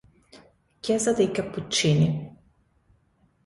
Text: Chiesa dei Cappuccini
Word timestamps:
Chiesa 0.79 1.13
dei 1.13 1.29
Cappuccini 1.29 2.35